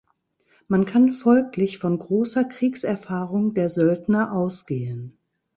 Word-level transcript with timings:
Man 0.67 0.85
kann 0.87 1.13
folglich 1.13 1.77
von 1.77 1.99
großer 1.99 2.45
Kriegserfahrung 2.45 3.53
der 3.53 3.69
Söldner 3.69 4.31
ausgehen. 4.31 5.19